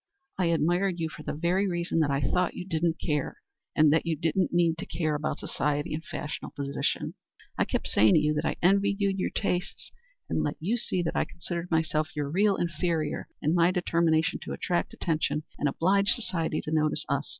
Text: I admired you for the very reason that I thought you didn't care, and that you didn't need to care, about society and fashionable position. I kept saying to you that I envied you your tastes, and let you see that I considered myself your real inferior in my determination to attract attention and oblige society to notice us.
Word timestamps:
I 0.39 0.45
admired 0.45 0.99
you 0.99 1.09
for 1.09 1.21
the 1.21 1.31
very 1.35 1.67
reason 1.67 1.99
that 1.99 2.09
I 2.09 2.21
thought 2.21 2.55
you 2.55 2.65
didn't 2.65 2.99
care, 2.99 3.37
and 3.75 3.93
that 3.93 4.03
you 4.03 4.15
didn't 4.15 4.51
need 4.51 4.79
to 4.79 4.87
care, 4.87 5.13
about 5.13 5.37
society 5.37 5.93
and 5.93 6.03
fashionable 6.03 6.53
position. 6.55 7.13
I 7.55 7.65
kept 7.65 7.85
saying 7.87 8.15
to 8.15 8.19
you 8.19 8.33
that 8.33 8.43
I 8.45 8.55
envied 8.63 8.99
you 8.99 9.09
your 9.15 9.29
tastes, 9.29 9.91
and 10.27 10.41
let 10.41 10.55
you 10.59 10.75
see 10.77 11.03
that 11.03 11.15
I 11.15 11.25
considered 11.25 11.69
myself 11.69 12.15
your 12.15 12.31
real 12.31 12.55
inferior 12.55 13.27
in 13.43 13.53
my 13.53 13.69
determination 13.69 14.39
to 14.41 14.53
attract 14.53 14.91
attention 14.95 15.43
and 15.59 15.69
oblige 15.69 16.07
society 16.09 16.61
to 16.61 16.71
notice 16.71 17.05
us. 17.07 17.29